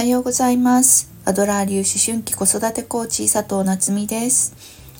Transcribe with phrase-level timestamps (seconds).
[0.00, 1.12] はようございます。
[1.26, 4.56] アドラー流思春期子育てコーチ佐藤夏実です、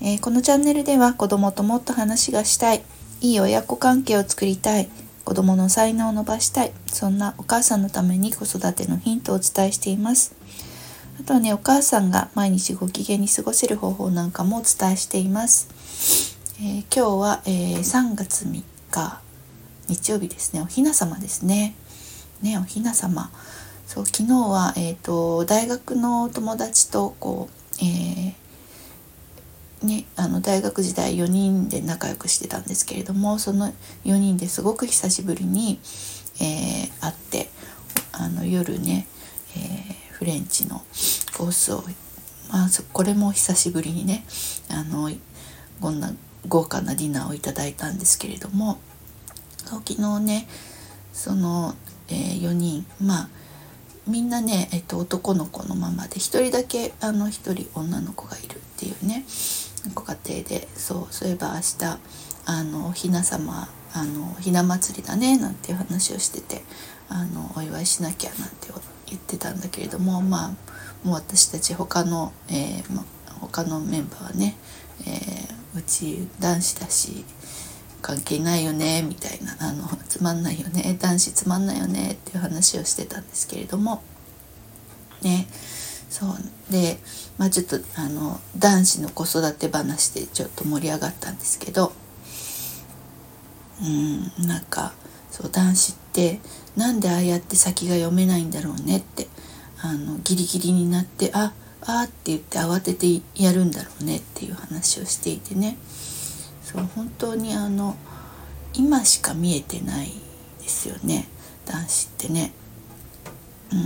[0.00, 2.84] えー、このチャンネルでは子供ともっと話がしたい
[3.20, 4.88] いい親子関係を作りたい
[5.24, 10.36] 子供の才能を伸ばしたいそんなお母さんのために子育てのヒントをお伝えしています。
[11.18, 19.20] あとはねお母さんが毎日ご機嫌に過ごせる方法なんかもお伝えしています、えー、今日は、えー、3月3日
[19.88, 20.62] 日曜日ですね。
[20.62, 21.74] おひな様ですね。
[22.42, 23.32] ねおひな様
[23.86, 33.72] そう昨日は、えーと、大学の友達とこう、えー、ね、あの大学時代4人で仲良くしてたんですけれどもその
[34.04, 35.78] 4人ですごく久しぶりに、
[36.40, 37.48] えー、会って
[38.12, 39.06] あの夜ね、
[39.56, 40.82] えー、フレンチの
[41.36, 41.82] コースを、
[42.50, 44.24] まあ、これも久しぶりにね
[44.70, 45.10] あの
[45.80, 46.12] こんな
[46.48, 48.78] 豪華なディナーをいただいたんですけれども
[49.64, 50.48] 昨日ね
[51.12, 51.74] その、
[52.08, 53.28] えー、4人まあ
[54.06, 59.24] みんなね、えっと、男の子のままで1人だけあの1人女の子がいるっていうね
[59.94, 61.98] ご家庭でそうそういえば明日
[62.46, 66.62] あのひな様あのひな祭りだねなんていう話をしてて
[67.08, 68.68] あのお祝いしなきゃなんて
[69.06, 70.48] 言ってたんだけれどもまあ
[71.06, 73.04] もう私たち他の、えーま、
[73.40, 74.56] 他のメンバーはね、
[75.06, 77.24] えー、うち男子だし
[78.04, 79.56] 関係ないよねみたいな。
[79.66, 84.02] あのつまんないよね男子つまんないよねっていう話をしてたんですけれども。
[85.22, 85.46] ね。
[86.10, 86.36] そう。
[86.70, 86.98] で
[87.38, 91.92] まあちょっとあの男子の子育て話でちょっと盛り上がったんですけど。
[93.82, 94.92] うんなんか
[95.30, 96.40] そう男子って
[96.76, 99.26] なんでああやって先が読めないんだろうねって
[99.80, 105.78] あのギリギリになってああって言って慌ててやるんだろうねっていう話をしていてね。
[106.74, 107.96] そう本当にあの
[108.74, 110.08] 今しか見えてない
[110.60, 111.28] ですよね
[111.66, 112.52] 男子ってね。
[113.72, 113.76] う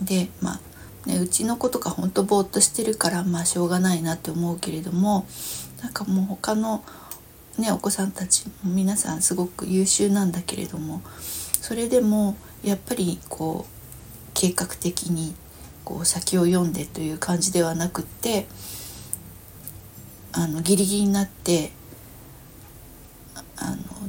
[0.00, 0.60] んでまあ
[1.06, 5.26] ね、うちの子とかほんとぼーっとしてるからまあしょうがないなって思うけれども
[5.82, 6.84] なんかもう他の、
[7.56, 11.00] ね、お子さんたち皆さんすごく優秀なんだけれども
[11.62, 15.34] それでもやっぱりこう計画的に
[15.84, 18.46] こう先を読んでという感じではなくって
[20.32, 21.72] あのギリギリになって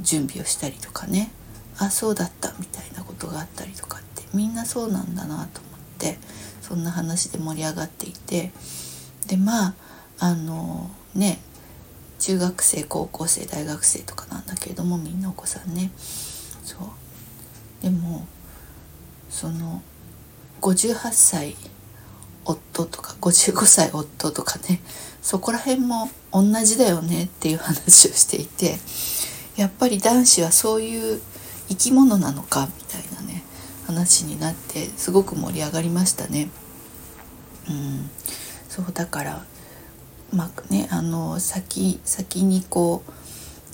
[0.01, 1.31] 準備をしたりとかね。
[1.77, 6.17] あそうだったみたいなことがあったりとかってみんなそうなんだなと思って
[6.61, 8.51] そんな話で盛り上がっていて。
[9.29, 9.73] でまあ
[10.19, 11.39] あのね
[12.17, 15.91] 中学生高校生大学生とかなんだけれどもみんなお子さんね。
[16.63, 17.83] そう。
[17.83, 18.27] でも
[19.29, 19.81] その
[20.61, 21.55] 58歳
[22.43, 24.81] 夫とか55歳夫とかね
[25.21, 28.77] そこら辺も同じだよねっていう話をしていて。
[29.59, 31.19] やっぱり男子はそういう
[31.67, 33.43] 生き物なのかみたいなね
[33.85, 36.49] 話になってすごく盛り上がりましたね。
[37.69, 38.09] うん、
[38.69, 39.45] そうだから
[40.31, 43.11] まあねあの先先にこう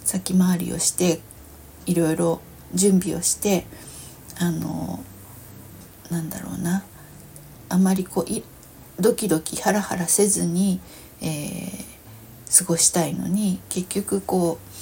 [0.08, 1.22] 先回りをして
[1.86, 2.42] いろいろ
[2.74, 3.68] 準備をして
[4.40, 5.04] あの
[6.10, 6.84] なんだろうな
[7.70, 10.80] あまりこうドキドキハラハラせずに、
[11.22, 14.75] えー、過ごしたいのに結局こう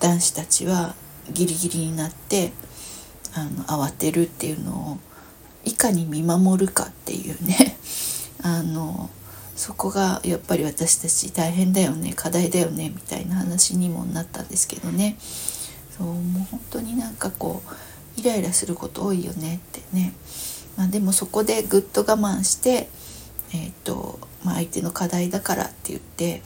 [0.00, 0.94] 男子たちは
[1.30, 2.52] ギリギリになって
[3.34, 4.98] あの慌てるっていうのを
[5.64, 7.76] いかに見守るかっていうね。
[8.42, 9.10] あの
[9.56, 15.16] そこがやっぱり私たち大変だよね課題だよねみたいな話にもなったんですけどね。
[15.98, 20.12] そうもう本当になんかこうイライラすること多いよねってね、
[20.76, 22.88] まあ、でもそこでぐっと我慢して、
[23.52, 26.42] えーとまあ、相手の課題だからって言って、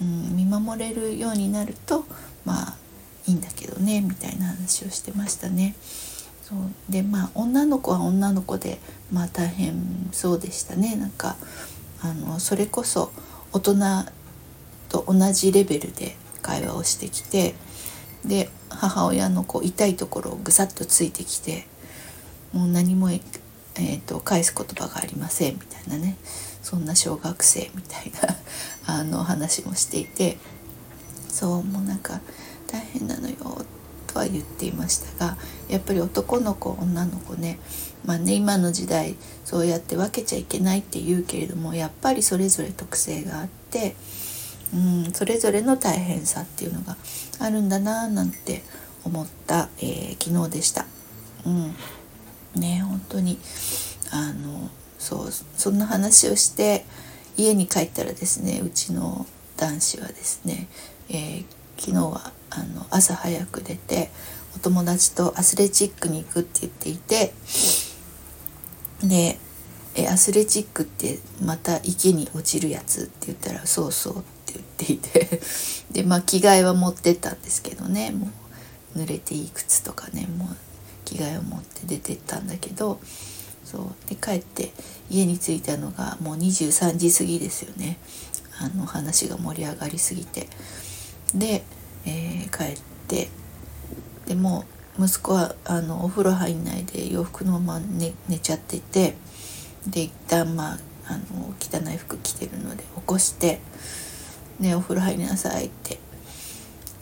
[0.00, 2.04] うん、見守れるようになると
[2.44, 2.74] まあ
[3.26, 5.74] いいんだけどねみたいな話をしてましたね。
[6.42, 6.58] そう。
[6.88, 8.78] でまあ女の子は女の子で
[9.12, 10.96] まあ大変そうでしたね。
[10.96, 11.36] なんか
[12.02, 13.12] あのそれこそ
[13.52, 13.76] 大人
[14.88, 17.54] と同じレベルで会話をしてきて
[18.24, 21.66] で母親のこう痛いところをぐさっとついてきて
[22.52, 26.16] もう何も、えーと、返す言葉がありませんみたいなね。
[26.62, 28.36] そんな小学生みたいな
[28.86, 30.36] あの話もしていて
[31.30, 32.20] そうもうなんか
[32.70, 33.36] 大変なのよ
[34.06, 35.36] とは言っていましたが
[35.68, 37.58] やっぱり男の子女の子ね
[38.04, 43.94] まあね今の時代そうやって分けちゃいけないって言うけれどもやっぱりそれぞれ特性があって、
[44.74, 44.76] う
[45.08, 46.96] ん、それぞれの大変さっていうのが
[47.38, 48.62] あるんだななんて
[49.04, 50.86] 思った、えー、昨日でした。
[51.46, 51.74] うん
[52.56, 53.38] ね本当に
[54.10, 54.68] あの
[54.98, 56.84] そうそんな話をして
[57.36, 59.24] 家に帰ったらですねうちの
[59.60, 60.68] 男子はですね、
[61.10, 61.44] えー、
[61.76, 64.10] 昨日はあの朝早く出て
[64.56, 67.32] お友達とアスレチックに行くって言っていて
[69.02, 69.38] で
[69.94, 75.40] えアスレチックってまた池に落ちるやつ?」って言ったら「そうそう」って言っていて
[75.90, 78.30] でまあ着替えは持ってったんですけどねも
[78.94, 80.56] う濡れていい靴とかねもう
[81.04, 83.00] 着替えを持って出てったんだけど
[83.64, 84.72] そうで帰って
[85.10, 87.98] 家に着いたのがもう23時過ぎですよね
[88.58, 90.48] あの話が盛り上がりすぎて
[91.36, 91.64] で、
[92.06, 93.28] えー、帰って
[94.26, 94.64] でも
[94.98, 99.16] 息子はあのお風呂入んないで洋服のまま寝寝ちゃってて
[99.86, 103.60] で一旦まああの汚い服着てるので起こして
[104.60, 105.98] 「ねお風呂入りなさい」って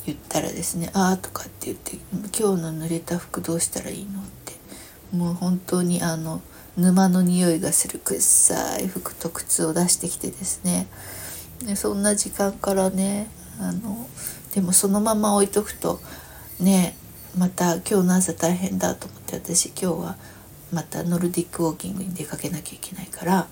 [0.06, 1.98] 言ったらですね「ああ」とかって言って
[2.38, 4.54] 「今日の濡れた服どうしたらいいの?」って
[5.12, 6.40] もう本当にあの
[6.76, 10.86] 沼の匂いがする臭い服と靴を出してきてですね
[11.64, 13.28] でそんな時間からね
[13.60, 14.08] あの
[14.54, 16.00] でもそのまま置いとくと
[16.60, 16.96] ね
[17.36, 20.16] また今日の朝大変だと思って私今日は
[20.72, 23.48] またノルディックウォーキングに出かけなきゃいけないから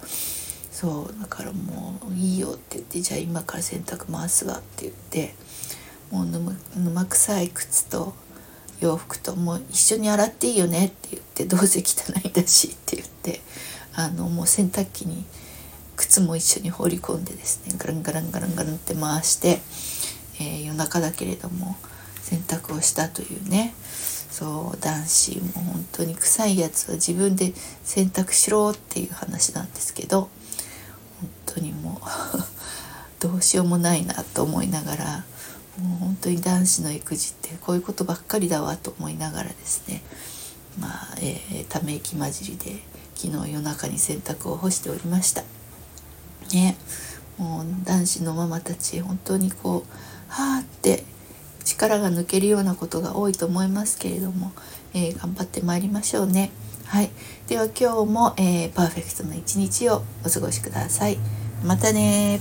[0.70, 5.34] そうだからもういいよって言ってじゃあ今から洗濯回すわって言って
[6.10, 8.14] もう沼沼臭い靴と
[8.80, 13.40] 洋服ともう一緒に洗っていいよねって言ってどうせ汚いんだしって言って
[13.94, 15.24] あのもう洗濯機に
[16.16, 19.60] 靴も一緒に放り込んでですねガランガランガランガランって回して、
[20.40, 21.76] えー、夜中だけれども
[22.22, 27.52] 洗濯をしたというねそう男子も本当に臭いやつは自分で
[27.84, 30.30] 洗濯しろっていう話なんですけど本
[31.44, 32.38] 当にもう
[33.20, 35.24] どうしようもないなと思いながら
[35.78, 40.02] もう本当に男子の育児ってこういうことばっかりだわと思いながらですね
[40.80, 42.76] まあ、えー、ため息混じりで
[43.14, 45.55] 昨日夜中に洗濯を干しておりました。
[46.48, 46.76] ね
[47.38, 49.92] もう男子のママたち本当にこう
[50.28, 51.04] はあって
[51.64, 54.52] 力が抜けるようなことが多いと思いますけれども、
[54.94, 56.50] えー、頑張ってまいりましょうね。
[56.86, 57.10] はい、
[57.48, 61.18] では今日も、えー、パーフェクトな一日をお過ごしください。
[61.64, 62.40] またね